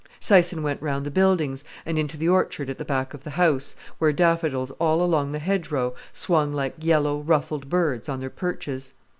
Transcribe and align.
Syson 0.19 0.63
went 0.63 0.81
round 0.81 1.05
the 1.05 1.11
buildings, 1.11 1.63
and 1.85 1.99
into 1.99 2.17
the 2.17 2.27
orchard 2.27 2.71
at 2.71 2.79
the 2.79 2.83
back 2.83 3.13
of 3.13 3.23
the 3.23 3.29
house, 3.29 3.75
where 3.99 4.11
daffodils 4.11 4.71
all 4.79 4.99
along 5.03 5.31
the 5.31 5.37
hedgerow 5.37 5.93
swung 6.11 6.51
like 6.51 6.73
yellow, 6.79 7.19
ruffled 7.19 7.69
birds 7.69 8.09
on 8.09 8.19
their 8.19 8.31
perches. 8.31 8.93